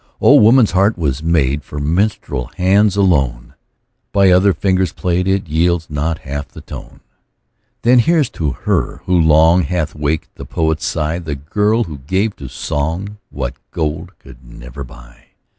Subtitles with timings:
[0.19, 0.33] Oh!
[0.37, 3.53] woman's heart was made For minstrel hands alone;
[4.11, 7.01] By other fingers played, It yields not half the tone.
[7.83, 12.35] Then here's to her, who long Hath waked the poet's sigh, The girl who gave
[12.37, 15.25] to song What gold could never buy.